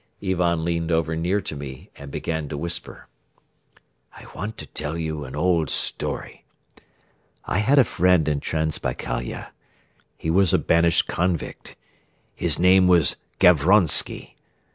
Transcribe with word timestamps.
Ivan 0.23 0.65
leaned 0.65 0.91
over 0.91 1.15
near 1.15 1.41
to 1.41 1.55
me 1.55 1.91
and 1.95 2.09
began 2.09 2.49
to 2.49 2.57
whisper. 2.57 3.05
"I 4.17 4.25
want 4.33 4.57
to 4.57 4.65
tell 4.65 4.97
you 4.97 5.25
an 5.25 5.35
old 5.35 5.69
story. 5.69 6.43
I 7.45 7.59
had 7.59 7.77
a 7.77 7.83
friend 7.83 8.27
in 8.27 8.39
Transbaikalia. 8.39 9.51
He 10.17 10.31
was 10.31 10.55
a 10.55 10.57
banished 10.57 11.07
convict. 11.07 11.75
His 12.33 12.57
name 12.57 12.87
was 12.87 13.15
Gavronsky. 13.37 14.35